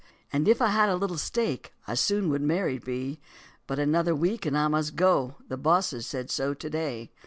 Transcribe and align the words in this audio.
And 0.33 0.47
if 0.47 0.63
I 0.63 0.69
had 0.69 0.89
a 0.89 0.95
little 0.95 1.19
stake, 1.19 1.73
I 1.87 1.93
soon 1.93 2.29
would 2.31 2.41
married 2.41 2.83
be, 2.83 3.19
But 3.67 3.77
another 3.77 4.15
week 4.15 4.47
and 4.47 4.57
I 4.57 4.67
must 4.67 4.95
go, 4.95 5.35
the 5.47 5.57
boss 5.57 5.93
said 6.03 6.31
so 6.31 6.55
to 6.55 6.69
day. 6.71 7.11